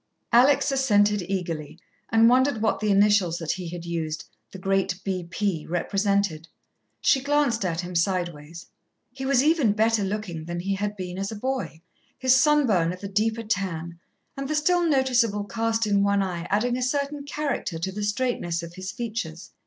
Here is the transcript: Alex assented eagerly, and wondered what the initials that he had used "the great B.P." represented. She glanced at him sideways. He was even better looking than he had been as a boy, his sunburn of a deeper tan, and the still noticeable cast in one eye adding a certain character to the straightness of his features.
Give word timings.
Alex 0.33 0.71
assented 0.71 1.21
eagerly, 1.29 1.77
and 2.09 2.27
wondered 2.27 2.59
what 2.59 2.79
the 2.79 2.89
initials 2.89 3.37
that 3.37 3.51
he 3.51 3.69
had 3.69 3.85
used 3.85 4.25
"the 4.51 4.57
great 4.57 4.99
B.P." 5.03 5.67
represented. 5.67 6.47
She 7.01 7.21
glanced 7.21 7.63
at 7.63 7.81
him 7.81 7.93
sideways. 7.93 8.65
He 9.11 9.27
was 9.27 9.43
even 9.43 9.73
better 9.73 10.03
looking 10.03 10.45
than 10.45 10.59
he 10.61 10.73
had 10.73 10.97
been 10.97 11.19
as 11.19 11.31
a 11.31 11.35
boy, 11.35 11.81
his 12.17 12.35
sunburn 12.35 12.91
of 12.91 13.03
a 13.03 13.07
deeper 13.07 13.43
tan, 13.43 13.99
and 14.35 14.47
the 14.47 14.55
still 14.55 14.81
noticeable 14.89 15.43
cast 15.43 15.85
in 15.85 16.01
one 16.01 16.23
eye 16.23 16.47
adding 16.49 16.77
a 16.79 16.81
certain 16.81 17.23
character 17.23 17.77
to 17.77 17.91
the 17.91 18.01
straightness 18.01 18.63
of 18.63 18.73
his 18.73 18.91
features. 18.91 19.51